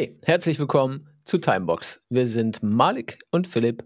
[0.00, 2.02] Hey, herzlich willkommen zu Timebox.
[2.08, 3.84] Wir sind Malik und Philipp.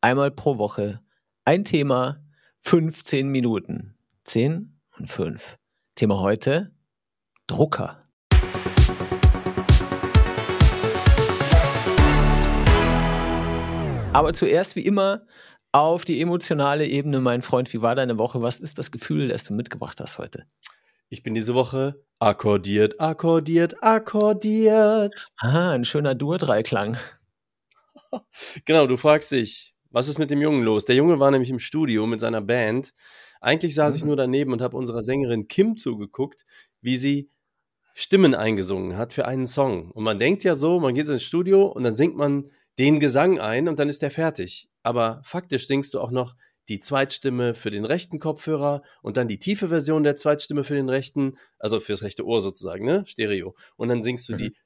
[0.00, 1.00] Einmal pro Woche
[1.44, 2.24] ein Thema,
[2.60, 3.96] 15 Minuten.
[4.22, 5.58] 10 und 5.
[5.96, 6.70] Thema heute:
[7.48, 8.06] Drucker.
[14.12, 15.26] Aber zuerst wie immer
[15.72, 17.72] auf die emotionale Ebene, mein Freund.
[17.72, 18.40] Wie war deine Woche?
[18.40, 20.46] Was ist das Gefühl, das du mitgebracht hast heute?
[21.08, 25.30] Ich bin diese Woche akkordiert, akkordiert, akkordiert.
[25.36, 26.96] Ah, ein schöner Dur-Dreiklang.
[28.64, 30.84] genau, du fragst dich, was ist mit dem Jungen los?
[30.84, 32.92] Der Junge war nämlich im Studio mit seiner Band.
[33.40, 33.98] Eigentlich saß mhm.
[33.98, 36.44] ich nur daneben und habe unserer Sängerin Kim zugeguckt,
[36.80, 37.30] wie sie
[37.94, 39.92] Stimmen eingesungen hat für einen Song.
[39.92, 42.50] Und man denkt ja so, man geht ins Studio und dann singt man
[42.80, 44.68] den Gesang ein und dann ist der fertig.
[44.82, 46.34] Aber faktisch singst du auch noch
[46.68, 50.88] die Zweitstimme für den rechten Kopfhörer und dann die tiefe Version der Zweitstimme für den
[50.88, 53.04] rechten, also fürs rechte Ohr sozusagen, ne?
[53.06, 53.54] Stereo.
[53.76, 54.38] Und dann singst du mhm.
[54.38, 54.56] die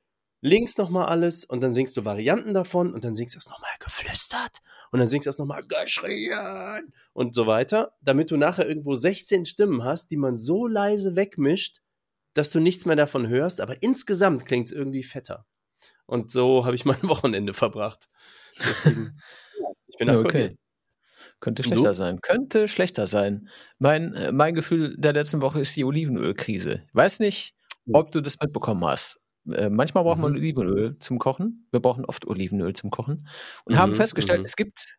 [0.40, 3.70] links nochmal alles und dann singst du Varianten davon und dann singst du es nochmal
[3.78, 4.58] geflüstert
[4.90, 9.44] und dann singst du es nochmal geschrien und so weiter, damit du nachher irgendwo 16
[9.44, 11.80] Stimmen hast, die man so leise wegmischt,
[12.34, 15.46] dass du nichts mehr davon hörst, aber insgesamt klingt es irgendwie fetter.
[16.06, 18.08] Und so habe ich mein Wochenende verbracht.
[18.58, 19.20] Deswegen,
[19.88, 20.56] ich bin okay.
[21.40, 22.20] Könnte schlechter sein.
[22.20, 23.48] Könnte schlechter sein.
[23.78, 26.82] Mein, äh, mein Gefühl der letzten Woche ist die Olivenölkrise.
[26.92, 27.54] Weiß nicht,
[27.92, 29.20] ob du das mitbekommen hast.
[29.50, 30.38] Äh, manchmal braucht man mhm.
[30.38, 31.66] Olivenöl zum Kochen.
[31.70, 33.26] Wir brauchen oft Olivenöl zum Kochen.
[33.64, 34.44] Und mhm, haben festgestellt, mhm.
[34.44, 34.98] es gibt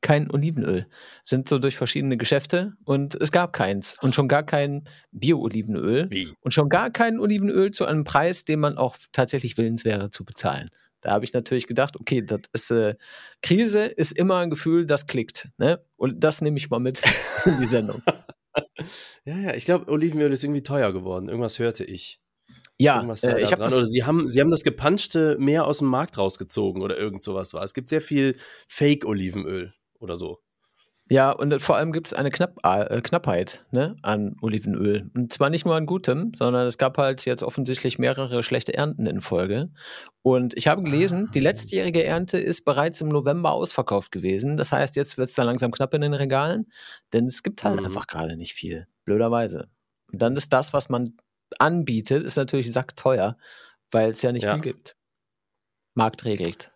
[0.00, 0.86] kein Olivenöl.
[1.24, 3.96] Sind so durch verschiedene Geschäfte und es gab keins.
[4.00, 6.08] Und schon gar kein Bio-Olivenöl.
[6.40, 10.24] Und schon gar kein Olivenöl zu einem Preis, den man auch tatsächlich willens wäre zu
[10.24, 10.68] bezahlen.
[11.06, 12.96] Da habe ich natürlich gedacht, okay, das ist äh,
[13.40, 15.48] Krise ist immer ein Gefühl, das klickt.
[15.56, 15.80] Ne?
[15.94, 17.00] Und das nehme ich mal mit
[17.44, 18.02] in die Sendung.
[19.24, 21.28] ja, ja, ich glaube, Olivenöl ist irgendwie teuer geworden.
[21.28, 22.20] Irgendwas hörte ich.
[22.80, 26.18] Ja, äh, ich habe Oder sie haben, sie haben das gepanschte mehr aus dem Markt
[26.18, 27.62] rausgezogen oder irgend sowas war.
[27.62, 30.40] Es gibt sehr viel Fake-Olivenöl oder so.
[31.08, 35.08] Ja, und vor allem gibt es eine Knapp äh, Knappheit ne, an Olivenöl.
[35.14, 39.06] Und zwar nicht nur an gutem, sondern es gab halt jetzt offensichtlich mehrere schlechte Ernten
[39.06, 39.70] in Folge.
[40.22, 41.44] Und ich habe gelesen, die ah.
[41.44, 44.56] letztjährige Ernte ist bereits im November ausverkauft gewesen.
[44.56, 46.66] Das heißt, jetzt wird es dann langsam knapp in den Regalen,
[47.12, 47.86] denn es gibt halt mhm.
[47.86, 49.68] einfach gerade nicht viel, blöderweise.
[50.12, 51.16] Und dann ist das, was man
[51.60, 53.36] anbietet, ist natürlich sackteuer,
[53.92, 54.54] weil es ja nicht ja.
[54.54, 54.96] viel gibt.
[55.94, 56.72] Markt regelt.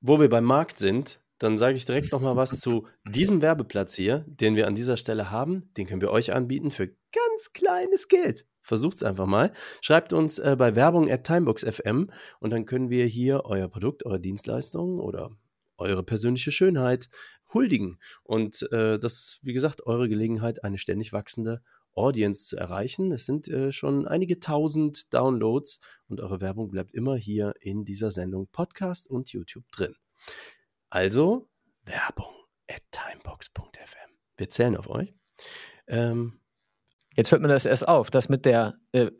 [0.00, 3.94] Wo wir beim Markt sind, dann sage ich direkt noch mal was zu diesem Werbeplatz
[3.94, 5.72] hier, den wir an dieser Stelle haben.
[5.76, 8.46] Den können wir euch anbieten für ganz kleines Geld.
[8.62, 9.50] Versucht es einfach mal.
[9.80, 14.20] Schreibt uns äh, bei Werbung at timebox.fm und dann können wir hier euer Produkt, eure
[14.20, 15.30] Dienstleistung oder
[15.78, 17.08] eure persönliche Schönheit
[17.54, 17.98] huldigen.
[18.22, 21.62] Und äh, das, wie gesagt, eure Gelegenheit, eine ständig wachsende
[21.94, 23.12] Audience zu erreichen.
[23.12, 28.10] Es sind äh, schon einige tausend Downloads und eure Werbung bleibt immer hier in dieser
[28.10, 29.94] Sendung Podcast und YouTube drin.
[30.90, 31.48] Also
[31.84, 32.34] Werbung
[32.68, 34.10] at timebox.fm.
[34.36, 35.14] Wir zählen auf euch.
[35.86, 36.40] Ähm,
[37.16, 39.10] Jetzt fällt mir das erst auf, dass mit der äh,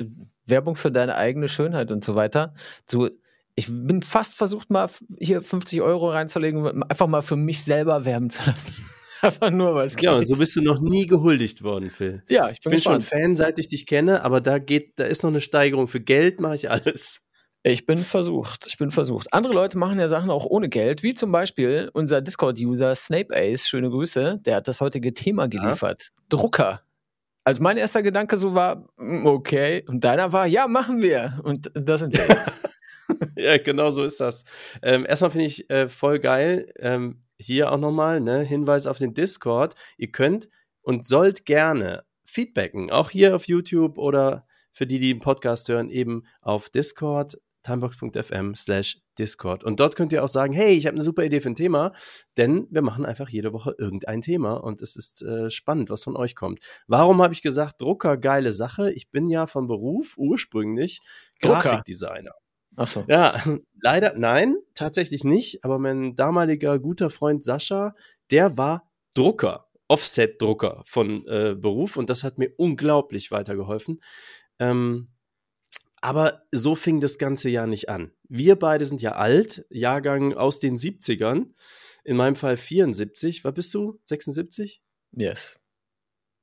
[0.47, 2.55] Werbung für deine eigene Schönheit und so weiter,
[2.89, 3.11] so,
[3.57, 4.89] ich bin fast versucht, mal
[5.19, 8.73] hier 50 Euro reinzulegen, einfach mal für mich selber werben zu lassen.
[9.21, 12.23] einfach nur, weil es Ja, und so bist du noch nie gehuldigt worden, Phil.
[12.31, 15.05] Ja, ich bin, ich bin schon Fan, seit ich dich kenne, aber da geht, da
[15.05, 15.89] ist noch eine Steigerung.
[15.89, 17.23] Für Geld mache ich alles.
[17.63, 18.67] Ich bin versucht.
[18.67, 19.33] Ich bin versucht.
[19.35, 23.69] Andere Leute machen ja Sachen auch ohne Geld, wie zum Beispiel unser Discord-User Snape Ace.
[23.69, 24.39] Schöne Grüße.
[24.47, 26.11] Der hat das heutige Thema geliefert.
[26.11, 26.23] Ja.
[26.31, 26.83] Drucker.
[27.45, 29.85] Also mein erster Gedanke so war, mm, okay.
[29.89, 31.41] Und deiner war, ja, machen wir.
[31.43, 32.67] Und das sind wir jetzt.
[33.37, 34.45] ja, genau so ist das.
[34.83, 36.73] Ähm, erstmal finde ich äh, voll geil.
[36.79, 39.75] Ähm, hier auch nochmal, ne, Hinweis auf den Discord.
[39.99, 40.49] Ihr könnt
[40.81, 42.91] und sollt gerne feedbacken.
[42.91, 48.55] Auch hier auf YouTube oder für die, die den Podcast hören, eben auf Discord timebox.fm
[48.55, 49.65] slash Discord.
[49.65, 51.93] Und dort könnt ihr auch sagen, hey, ich habe eine super Idee für ein Thema,
[52.37, 56.17] denn wir machen einfach jede Woche irgendein Thema und es ist äh, spannend, was von
[56.17, 56.65] euch kommt.
[56.87, 58.93] Warum habe ich gesagt, Drucker, geile Sache?
[58.93, 61.01] Ich bin ja von Beruf ursprünglich
[61.41, 61.61] Drucker.
[61.61, 62.33] Grafikdesigner.
[62.77, 63.05] Achso.
[63.09, 63.43] Ja,
[63.83, 67.95] leider, nein, tatsächlich nicht, aber mein damaliger guter Freund Sascha,
[68.31, 69.67] der war Drucker.
[69.89, 74.01] Offset-Drucker von äh, Beruf und das hat mir unglaublich weitergeholfen.
[74.61, 75.09] Ähm,
[76.01, 78.13] aber so fing das Ganze ja nicht an.
[78.29, 81.53] Wir beide sind ja alt, Jahrgang aus den 70ern.
[82.05, 83.45] In meinem Fall 74.
[83.45, 84.01] Was bist du?
[84.05, 84.83] 76?
[85.13, 85.59] Yes.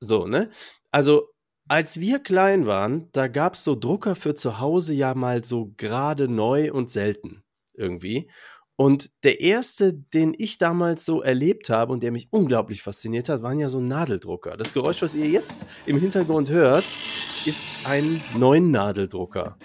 [0.00, 0.50] So, ne?
[0.92, 1.28] Also,
[1.66, 5.74] als wir klein waren, da gab es so Drucker für zu Hause ja mal so
[5.76, 7.42] gerade neu und selten
[7.74, 8.30] irgendwie.
[8.76, 13.42] Und der erste, den ich damals so erlebt habe und der mich unglaublich fasziniert hat,
[13.42, 14.56] waren ja so Nadeldrucker.
[14.56, 16.84] Das Geräusch, was ihr jetzt im Hintergrund hört,
[17.46, 19.56] ist ein neuen Nadeldrucker.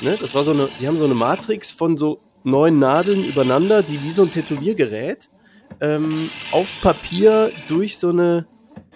[0.00, 0.16] Ne?
[0.20, 4.02] Das war so eine, die haben so eine Matrix von so neun Nadeln übereinander, die
[4.02, 5.28] wie so ein Tätowiergerät
[5.80, 8.46] ähm, aufs Papier durch so eine,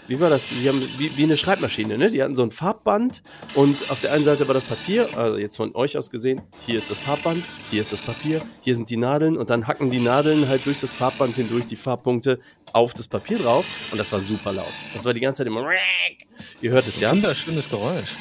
[0.09, 0.49] wie war das?
[0.49, 2.11] Die haben wie, wie eine Schreibmaschine, ne?
[2.11, 3.23] Die hatten so ein Farbband
[3.55, 6.79] und auf der einen Seite war das Papier, also jetzt von euch aus gesehen, hier
[6.79, 10.01] ist das Farbband, hier ist das Papier, hier sind die Nadeln und dann hacken die
[10.01, 12.41] Nadeln halt durch das Farbband hindurch die Farbpunkte
[12.73, 14.73] auf das Papier drauf und das war super laut.
[14.95, 15.69] Das war die ganze Zeit immer.
[16.61, 17.13] Ihr hört es ja.
[17.13, 18.15] Wunderschönes Geräusch.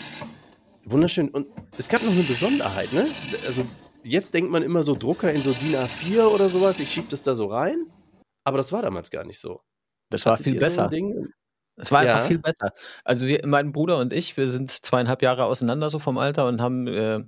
[0.85, 1.29] Wunderschön.
[1.29, 1.47] Und
[1.77, 3.07] es gab noch eine Besonderheit, ne?
[3.45, 3.65] Also
[4.03, 7.23] jetzt denkt man immer so Drucker in so DIN A4 oder sowas, ich schieb das
[7.23, 7.85] da so rein.
[8.43, 9.61] Aber das war damals gar nicht so.
[10.09, 10.89] Das war viel besser.
[10.91, 11.27] So
[11.77, 12.15] es war ja.
[12.15, 12.73] einfach viel besser.
[13.03, 16.61] Also wir, mein Bruder und ich, wir sind zweieinhalb Jahre auseinander so vom Alter und
[16.61, 17.21] haben äh,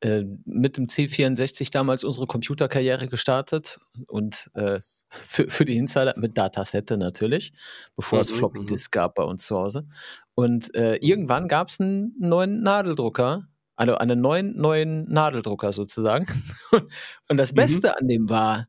[0.00, 6.38] äh, mit dem C64 damals unsere Computerkarriere gestartet und äh, für, für die Insider mit
[6.38, 7.52] Datasette natürlich,
[7.96, 8.66] bevor mhm, es Floppy mhm.
[8.66, 9.86] Disk gab bei uns zu Hause.
[10.34, 16.26] Und äh, irgendwann gab es einen neuen Nadeldrucker, also einen neuen, neuen Nadeldrucker sozusagen.
[17.28, 17.56] und das mhm.
[17.56, 17.94] Beste mhm.
[17.98, 18.68] an dem war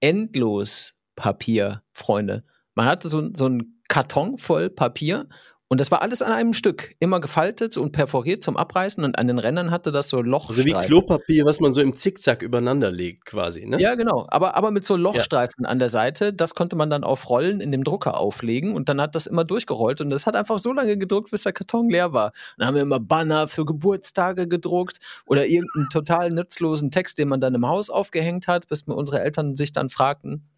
[0.00, 2.44] endlos Papier, Freunde.
[2.74, 5.26] Man hatte so, so einen Karton voll Papier
[5.72, 9.28] und das war alles an einem Stück, immer gefaltet und perforiert zum Abreißen und an
[9.28, 10.74] den Rändern hatte das so Lochstreifen.
[10.74, 13.80] Also wie Klopapier, was man so im Zickzack übereinander legt quasi, ne?
[13.80, 15.70] Ja, genau, aber, aber mit so Lochstreifen ja.
[15.70, 19.00] an der Seite, das konnte man dann auf Rollen in dem Drucker auflegen und dann
[19.00, 22.12] hat das immer durchgerollt und das hat einfach so lange gedruckt, bis der Karton leer
[22.12, 22.32] war.
[22.58, 27.40] Dann haben wir immer Banner für Geburtstage gedruckt oder irgendeinen total nutzlosen Text, den man
[27.40, 30.48] dann im Haus aufgehängt hat, bis unsere Eltern sich dann fragten,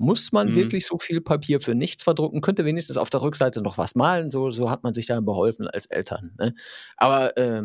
[0.00, 0.54] muss man mhm.
[0.54, 2.40] wirklich so viel Papier für nichts verdrucken?
[2.40, 5.68] Könnte wenigstens auf der Rückseite noch was malen, so, so hat man sich da beholfen
[5.68, 6.32] als Eltern.
[6.38, 6.54] Ne?
[6.96, 7.62] Aber äh,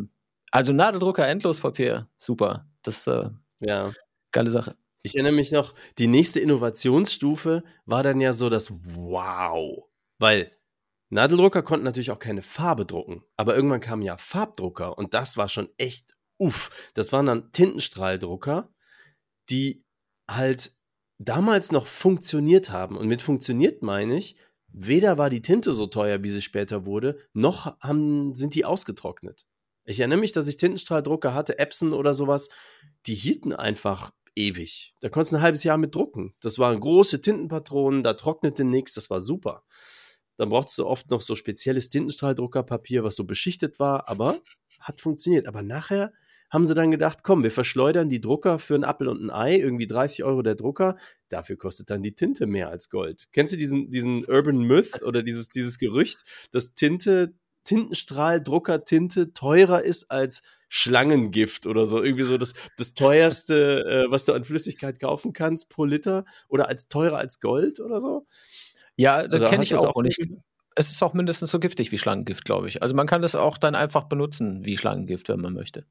[0.52, 2.68] also Nadeldrucker, Endlospapier, super.
[2.84, 3.30] Das äh,
[3.62, 3.92] ja
[4.36, 4.76] geile Sache.
[5.02, 9.86] Ich erinnere mich noch, die nächste Innovationsstufe war dann ja so das Wow.
[10.20, 10.52] Weil
[11.10, 13.24] Nadeldrucker konnten natürlich auch keine Farbe drucken.
[13.38, 16.92] Aber irgendwann kamen ja Farbdrucker und das war schon echt uff.
[16.96, 18.74] Das waren dann Tintenstrahldrucker,
[19.50, 19.86] die
[20.30, 20.76] halt
[21.18, 22.98] damals noch funktioniert haben.
[22.98, 24.36] Und mit funktioniert meine ich,
[24.68, 29.48] weder war die Tinte so teuer, wie sie später wurde, noch haben, sind die ausgetrocknet.
[29.86, 32.50] Ich erinnere mich, dass ich Tintenstrahldrucker hatte, Epson oder sowas,
[33.06, 34.94] die hielten einfach ewig.
[35.00, 36.34] Da konntest du ein halbes Jahr mit drucken.
[36.42, 39.64] Das waren große Tintenpatronen, da trocknete nichts, das war super.
[40.38, 44.40] Dann brauchst du oft noch so spezielles Tintenstrahldruckerpapier, was so beschichtet war, aber
[44.82, 45.48] hat funktioniert.
[45.48, 46.12] Aber nachher
[46.56, 49.58] haben sie dann gedacht, komm, wir verschleudern die Drucker für einen Appel und ein Ei,
[49.58, 50.96] irgendwie 30 Euro der Drucker,
[51.28, 53.26] dafür kostet dann die Tinte mehr als Gold.
[53.34, 57.34] Kennst du diesen, diesen Urban Myth oder dieses, dieses Gerücht, dass Tinte,
[57.66, 62.02] Tintenstrahl, Druckertinte teurer ist als Schlangengift oder so.
[62.02, 66.70] Irgendwie so das, das teuerste, äh, was du an Flüssigkeit kaufen kannst pro Liter oder
[66.70, 68.26] als teurer als Gold oder so.
[68.96, 69.94] Ja, das also, kenne ich auch.
[69.94, 70.26] auch nicht.
[70.76, 72.82] Es ist auch mindestens so giftig wie Schlangengift, glaube ich.
[72.82, 75.86] Also man kann das auch dann einfach benutzen wie Schlangengift, wenn man möchte.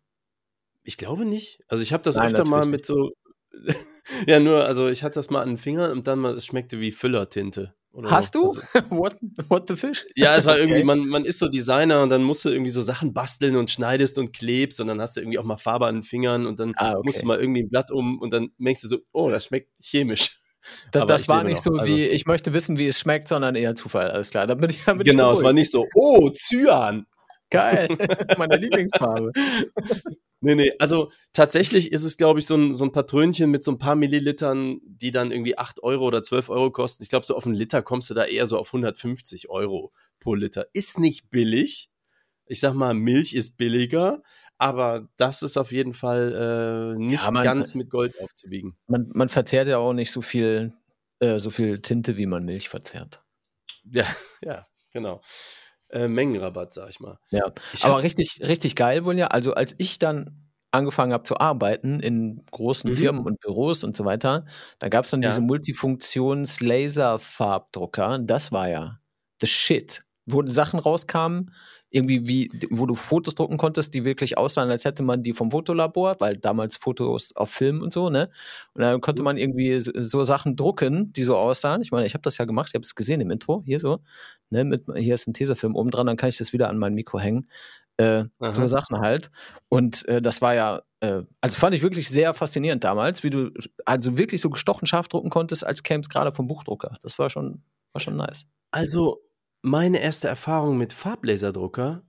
[0.85, 1.61] Ich glaube nicht.
[1.69, 3.13] Also ich habe das Nein, öfter mal mit so.
[4.27, 6.81] ja, nur, also ich hatte das mal an den Fingern und dann mal, es schmeckte
[6.81, 7.75] wie Füllertinte.
[8.05, 8.45] Hast du?
[8.45, 8.61] Also,
[8.91, 9.17] what,
[9.49, 10.05] what the fish?
[10.17, 10.85] Ja, es war irgendwie, okay.
[10.85, 14.19] man, man ist so Designer und dann musst du irgendwie so Sachen basteln und schneidest
[14.19, 16.73] und klebst und dann hast du irgendwie auch mal Farbe an den Fingern und dann
[16.77, 17.03] ah, okay.
[17.05, 19.71] musst du mal irgendwie ein Blatt um und dann merkst du so, oh, das schmeckt
[19.81, 20.41] chemisch.
[20.93, 23.75] Das, das war nicht so also, wie, ich möchte wissen, wie es schmeckt, sondern eher
[23.75, 24.47] Zufall, alles klar.
[24.47, 27.05] Damit ich, damit genau, es war nicht so, oh, Cyan.
[27.51, 27.89] Geil,
[28.39, 29.31] meine Lieblingsfarbe.
[30.45, 33.71] Nee, nee, also tatsächlich ist es, glaube ich, so ein, so ein Patrönchen mit so
[33.73, 37.03] ein paar Millilitern, die dann irgendwie 8 Euro oder 12 Euro kosten.
[37.03, 40.35] Ich glaube, so auf einen Liter kommst du da eher so auf 150 Euro pro
[40.35, 40.67] Liter.
[40.75, 41.89] Ist nicht billig.
[42.45, 44.23] Ich sag mal, Milch ist billiger,
[44.59, 48.77] aber das ist auf jeden Fall äh, nicht ja, man, ganz mit Gold aufzuwiegen.
[48.87, 50.75] Man, man verzehrt ja auch nicht so viel,
[51.21, 53.25] äh, so viel Tinte, wie man Milch verzehrt.
[53.91, 54.05] Ja,
[54.43, 55.23] ja, genau
[55.95, 57.19] äh, Mengenrabatt, sag ich mal.
[57.31, 59.29] Ja, ich aber richtig, richtig geil wohl ja.
[59.29, 62.95] Also als ich dann angefangen habe zu arbeiten in großen mhm.
[62.95, 64.45] Firmen und Büros und so weiter,
[64.81, 65.29] da gab es dann ja.
[65.29, 68.19] diese Multifunktions-Laser-Farbdrucker.
[68.19, 68.99] Das war ja
[69.41, 70.03] the shit.
[70.27, 71.53] Wo Sachen rauskamen,
[71.95, 75.53] irgendwie wie, wo du Fotos drucken konntest, die wirklich aussahen, als hätte man die vom
[75.53, 78.31] Fotolabor, weil damals Fotos auf Film und so, ne?
[78.75, 79.25] Und dann konnte mhm.
[79.25, 81.83] man irgendwie so, so Sachen drucken, die so aussahen.
[81.83, 84.01] Ich meine, ich habe das ja gemacht, ich habe es gesehen im Intro, hier so,
[84.51, 84.65] ne?
[84.65, 87.21] Mit, hier ist ein Tesafilm oben dran, dann kann ich das wieder an mein Mikro
[87.21, 87.49] hängen.
[87.97, 89.31] Äh, so Sachen halt.
[89.69, 93.53] Und äh, das war ja, äh, also fand ich wirklich sehr faszinierend damals, wie du
[93.85, 96.97] also wirklich so gestochen scharf drucken konntest, als käme es gerade vom Buchdrucker.
[97.03, 98.47] Das war schon, war schon nice.
[98.73, 99.21] Also,
[99.65, 102.03] meine erste Erfahrung mit Farblaserdrucker,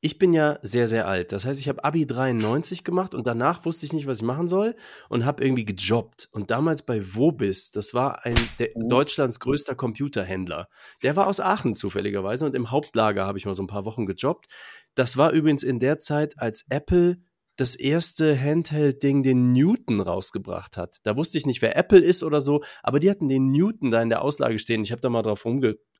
[0.00, 1.32] ich bin ja sehr, sehr alt.
[1.32, 4.48] Das heißt, ich habe Abi 93 gemacht und danach wusste ich nicht, was ich machen
[4.48, 4.74] soll
[5.10, 6.30] und habe irgendwie gejobbt.
[6.32, 8.88] Und damals bei Wobis, das war ein der, oh.
[8.88, 10.68] Deutschlands größter Computerhändler.
[11.02, 14.06] Der war aus Aachen zufälligerweise und im Hauptlager habe ich mal so ein paar Wochen
[14.06, 14.46] gejobbt.
[14.94, 17.18] Das war übrigens in der Zeit, als Apple
[17.56, 20.98] das erste Handheld-Ding den Newton rausgebracht hat.
[21.02, 24.00] Da wusste ich nicht, wer Apple ist oder so, aber die hatten den Newton da
[24.00, 24.82] in der Auslage stehen.
[24.82, 25.44] Ich habe da mal drauf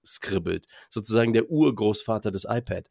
[0.05, 0.67] rumgeskribbelt.
[0.91, 2.89] Sozusagen der Urgroßvater des iPad.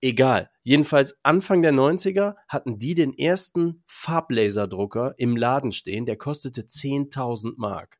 [0.00, 0.50] Egal.
[0.62, 6.04] Jedenfalls Anfang der 90er hatten die den ersten Farblaserdrucker im Laden stehen.
[6.04, 7.98] Der kostete 10.000 Mark.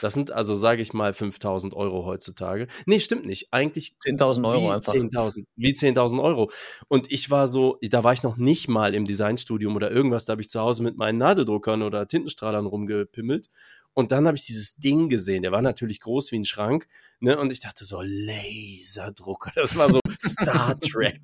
[0.00, 2.66] Das sind also, sage ich mal, 5000 Euro heutzutage.
[2.84, 3.48] Nee, stimmt nicht.
[3.52, 4.92] Eigentlich 10.000 Euro wie einfach.
[4.92, 6.50] 10.000, wie 10.000 Euro.
[6.88, 10.24] Und ich war so, da war ich noch nicht mal im Designstudium oder irgendwas.
[10.24, 13.50] Da habe ich zu Hause mit meinen Nadeldruckern oder Tintenstrahlern rumgepimmelt.
[13.94, 15.42] Und dann habe ich dieses Ding gesehen.
[15.42, 16.86] Der war natürlich groß wie ein Schrank.
[17.20, 17.38] Ne?
[17.38, 19.52] Und ich dachte so, Laserdrucker.
[19.54, 21.20] Das war so Star Trek.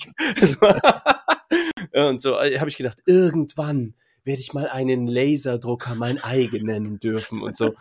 [1.93, 6.99] und so äh, habe ich gedacht, irgendwann werde ich mal einen Laserdrucker mein eigen nennen
[6.99, 7.75] dürfen und so.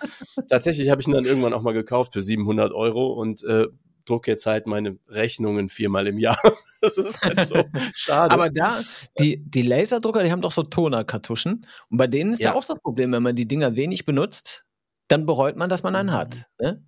[0.48, 3.68] Tatsächlich habe ich ihn dann irgendwann auch mal gekauft für 700 Euro und äh,
[4.06, 6.40] drucke jetzt halt meine Rechnungen viermal im Jahr.
[6.82, 8.34] Das ist halt so schade.
[8.34, 8.80] Aber da,
[9.20, 11.66] die, die Laserdrucker, die haben doch so Tonerkartuschen.
[11.90, 12.52] Und bei denen ist ja.
[12.52, 14.66] ja auch das Problem, wenn man die Dinger wenig benutzt,
[15.10, 16.48] dann bereut man, dass man einen hat.
[16.60, 16.82] Ne?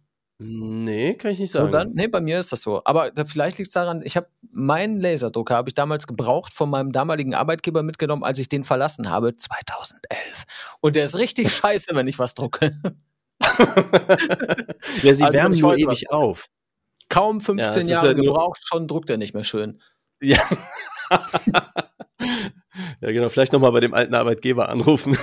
[0.43, 1.67] Nee, kann ich nicht sagen.
[1.67, 2.81] So dann, nee, bei mir ist das so.
[2.83, 6.67] Aber da, vielleicht liegt es daran, ich habe meinen Laserdrucker, habe ich damals gebraucht, von
[6.69, 10.45] meinem damaligen Arbeitgeber mitgenommen, als ich den verlassen habe, 2011.
[10.79, 12.75] Und der ist richtig scheiße, wenn ich was drucke.
[15.03, 16.47] ja, sie also, wärmen nur ewig auf.
[17.07, 19.79] Kaum 15 ja, Jahre ja gebraucht, schon druckt er nicht mehr schön.
[20.21, 20.41] Ja.
[23.01, 23.29] ja, genau.
[23.29, 25.15] Vielleicht nochmal bei dem alten Arbeitgeber anrufen.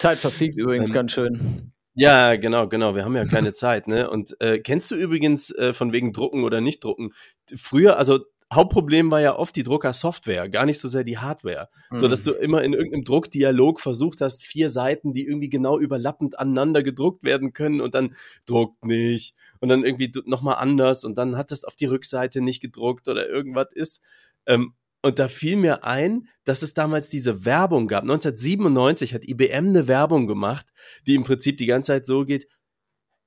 [0.00, 1.72] Zeit verfliegt übrigens Dann, ganz schön.
[1.94, 2.94] Ja, genau, genau.
[2.94, 4.08] Wir haben ja keine Zeit, ne?
[4.08, 7.12] Und äh, kennst du übrigens äh, von wegen Drucken oder nicht Drucken?
[7.54, 8.20] Früher, also
[8.52, 11.68] Hauptproblem war ja oft die Druckersoftware, gar nicht so sehr die Hardware.
[11.90, 11.98] Mhm.
[11.98, 16.38] So dass du immer in irgendeinem Druckdialog versucht hast, vier Seiten, die irgendwie genau überlappend
[16.38, 18.14] aneinander gedruckt werden können und dann
[18.46, 19.34] druckt nicht.
[19.60, 23.28] Und dann irgendwie nochmal anders und dann hat das auf die Rückseite nicht gedruckt oder
[23.28, 24.02] irgendwas ist.
[24.46, 28.02] Ähm, und da fiel mir ein, dass es damals diese Werbung gab.
[28.02, 30.66] 1997 hat IBM eine Werbung gemacht,
[31.06, 32.46] die im Prinzip die ganze Zeit so geht,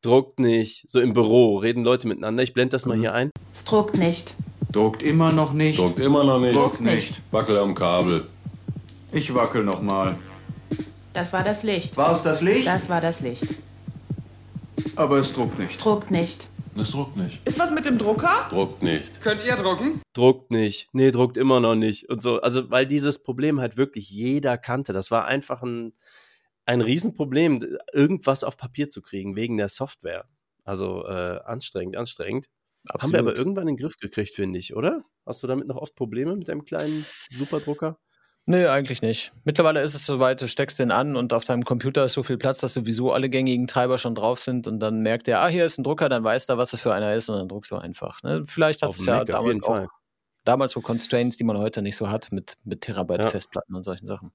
[0.01, 2.43] druckt nicht, so im Büro, reden Leute miteinander.
[2.43, 3.01] Ich blende das mal mhm.
[3.01, 3.31] hier ein.
[3.53, 4.35] Es druckt nicht.
[4.71, 5.79] Druckt immer noch nicht.
[5.79, 6.55] Druckt immer noch nicht.
[6.55, 7.21] Druckt nicht.
[7.31, 8.25] Wackel am Kabel.
[9.11, 10.17] Ich wackel noch mal.
[11.13, 11.95] Das war das Licht.
[11.95, 12.65] War es das Licht?
[12.65, 13.47] Das war das Licht.
[14.95, 15.71] Aber es druckt nicht.
[15.71, 16.47] Es druckt nicht.
[16.75, 17.45] Das druckt nicht.
[17.45, 18.47] Ist was mit dem Drucker?
[18.49, 19.21] Druckt nicht.
[19.21, 20.01] Könnt ihr drucken?
[20.13, 20.89] Druckt nicht.
[20.91, 22.09] Nee, druckt immer noch nicht.
[22.09, 22.41] Und so.
[22.41, 24.93] Also, weil dieses Problem halt wirklich jeder kannte.
[24.93, 25.93] Das war einfach ein,
[26.65, 30.25] ein Riesenproblem, irgendwas auf Papier zu kriegen, wegen der Software.
[30.63, 32.49] Also äh, anstrengend, anstrengend.
[32.87, 33.03] Absolut.
[33.03, 35.03] Haben wir aber irgendwann in den Griff gekriegt, finde ich, oder?
[35.25, 37.97] Hast du damit noch oft Probleme mit deinem kleinen Superdrucker?
[38.45, 39.31] Nee, eigentlich nicht.
[39.45, 42.37] Mittlerweile ist es soweit, du steckst den an und auf deinem Computer ist so viel
[42.37, 45.63] Platz, dass sowieso alle gängigen Treiber schon drauf sind und dann merkt er, ah, hier
[45.63, 47.77] ist ein Drucker, dann weiß er, was das für einer ist und dann druckst du
[47.77, 48.21] einfach.
[48.21, 48.43] Ne?
[48.45, 49.87] Vielleicht hat es ja Mac, damals auch
[50.43, 53.29] damals so Constraints, die man heute nicht so hat mit, mit Terabyte ja.
[53.29, 54.31] Festplatten und solchen Sachen.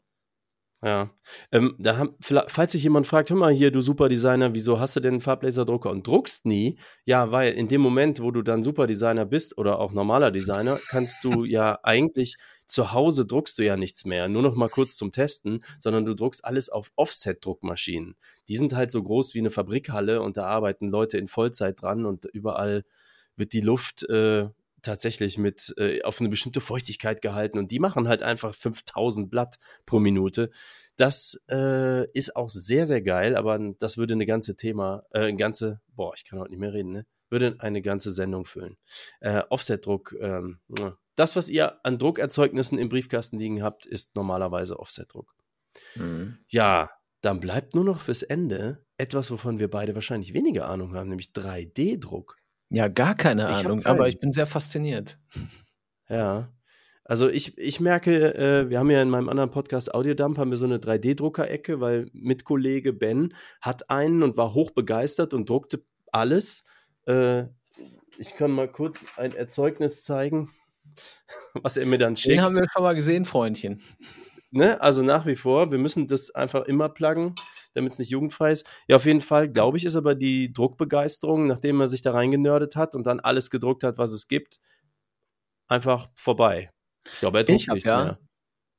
[0.83, 1.11] Ja.
[1.51, 5.01] Ähm, da haben, falls sich jemand fragt, hör mal hier, du Superdesigner, wieso hast du
[5.01, 6.79] denn einen Farblaserdrucker und druckst nie?
[7.05, 11.25] Ja, weil in dem Moment, wo du dann Superdesigner bist oder auch normaler Designer, kannst
[11.25, 12.37] du ja eigentlich
[12.69, 16.15] zu Hause druckst du ja nichts mehr, nur noch mal kurz zum Testen, sondern du
[16.15, 18.15] druckst alles auf Offset-Druckmaschinen.
[18.49, 22.05] Die sind halt so groß wie eine Fabrikhalle und da arbeiten Leute in Vollzeit dran
[22.05, 22.85] und überall
[23.37, 24.49] wird die Luft äh,
[24.83, 29.57] tatsächlich mit äh, auf eine bestimmte Feuchtigkeit gehalten und die machen halt einfach 5000 Blatt
[29.87, 30.51] pro Minute.
[30.97, 35.37] Das äh, ist auch sehr, sehr geil, aber das würde eine ganze Thema, äh, ein
[35.37, 37.07] ganze, boah, ich kann heute nicht mehr reden, ne?
[37.31, 38.79] Würde eine ganze Sendung füllen.
[39.21, 40.61] Äh, Offset-Druck, ähm,
[41.19, 45.35] das, was ihr an Druckerzeugnissen im Briefkasten liegen habt, ist normalerweise Offsetdruck.
[45.97, 46.39] Mhm.
[46.47, 46.91] Ja,
[47.23, 51.31] dann bleibt nur noch fürs Ende etwas, wovon wir beide wahrscheinlich weniger Ahnung haben, nämlich
[51.31, 52.37] 3D-Druck.
[52.71, 55.19] Ja, gar keine ich Ahnung, aber ich bin sehr fasziniert.
[56.11, 56.49] Ja.
[57.05, 60.57] Also ich, ich merke, äh, wir haben ja in meinem anderen Podcast Audiodump haben wir
[60.57, 66.65] so eine 3D-Drucker-Ecke, weil Mitkollege Ben hat einen und war hochbegeistert und druckte alles.
[67.07, 67.43] Äh,
[68.17, 70.49] ich kann mal kurz ein Erzeugnis zeigen.
[71.63, 72.37] was er mir dann schickt.
[72.37, 73.81] Den haben wir schon mal gesehen, Freundchen.
[74.51, 74.81] Ne?
[74.81, 77.35] Also nach wie vor, wir müssen das einfach immer pluggen,
[77.79, 78.69] damit es nicht jugendfrei ist.
[78.89, 82.77] Ja, auf jeden Fall, glaube ich, ist aber die Druckbegeisterung, nachdem er sich da reingenördet
[82.77, 84.61] hat und dann alles gedruckt hat, was es gibt,
[85.69, 86.71] einfach vorbei.
[87.07, 88.19] Ich glaube, er druckt nichts ja, mehr.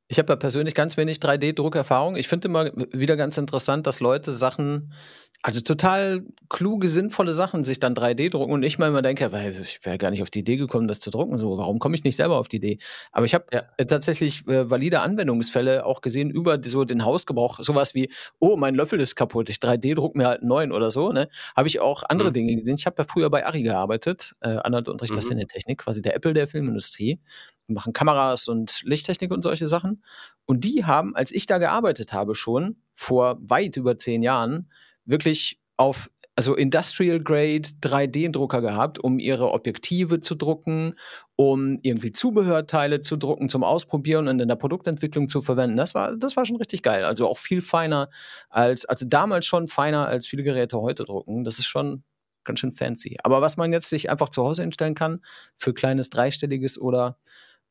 [0.08, 2.16] Ich habe ja persönlich ganz wenig 3D-Druckerfahrung.
[2.16, 4.94] Ich finde immer wieder ganz interessant, dass Leute Sachen
[5.42, 9.58] also total kluge, sinnvolle Sachen sich dann 3D drucken und ich mal immer denke, weil
[9.62, 11.38] ich wäre gar nicht auf die Idee gekommen, das zu drucken.
[11.38, 12.78] So, warum komme ich nicht selber auf die Idee?
[13.14, 13.64] Aber ich habe ja.
[13.78, 17.60] Äh, tatsächlich äh, valide Anwendungsfälle auch gesehen über so den Hausgebrauch.
[17.62, 20.92] Sowas wie, oh, mein Löffel ist kaputt, ich 3D druck mir halt einen neuen oder
[20.92, 21.14] so.
[21.14, 21.30] Ne?
[21.56, 22.34] Habe ich auch andere mhm.
[22.34, 22.76] Dinge gesehen.
[22.76, 24.36] Ich habe ja früher bei Ari gearbeitet.
[24.42, 25.22] Äh, Anhalt unterrichtet mhm.
[25.22, 27.22] das in der Technik, quasi der Apple der Filmindustrie.
[27.68, 30.04] machen Kameras und Lichttechnik und solche Sachen.
[30.46, 34.68] Und die haben, als ich da gearbeitet habe, schon vor weit über zehn Jahren,
[35.06, 40.94] wirklich auf also Industrial Grade 3D-Drucker gehabt, um ihre Objektive zu drucken,
[41.36, 45.76] um irgendwie Zubehörteile zu drucken, zum Ausprobieren und in der Produktentwicklung zu verwenden.
[45.76, 47.04] Das war, das war schon richtig geil.
[47.04, 48.10] Also auch viel feiner
[48.50, 51.44] als, also damals schon feiner als viele Geräte heute drucken.
[51.44, 52.04] Das ist schon
[52.46, 53.18] ganz schön fancy.
[53.22, 55.20] Aber was man jetzt sich einfach zu Hause hinstellen kann,
[55.58, 57.18] für kleines dreistelliges oder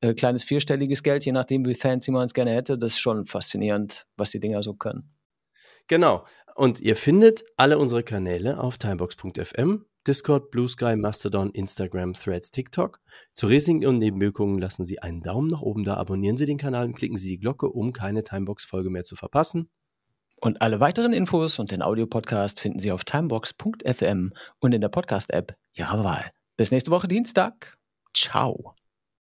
[0.03, 3.25] äh, kleines vierstelliges Geld, je nachdem, wie fancy man es gerne hätte, das ist schon
[3.25, 5.11] faszinierend, was die Dinger so können.
[5.87, 6.27] Genau.
[6.59, 12.99] Und ihr findet alle unsere Kanäle auf timebox.fm, Discord, Blue Sky, Mastodon, Instagram, Threads, TikTok.
[13.33, 16.87] Zu Risiken und Nebenwirkungen lassen Sie einen Daumen nach oben da, abonnieren Sie den Kanal
[16.87, 19.71] und klicken Sie die Glocke, um keine Timebox-Folge mehr zu verpassen.
[20.41, 25.55] Und alle weiteren Infos und den Audiopodcast finden Sie auf timebox.fm und in der Podcast-App
[25.75, 26.33] Ihrer Wahl.
[26.57, 27.79] Bis nächste Woche Dienstag.
[28.17, 28.75] Ciao.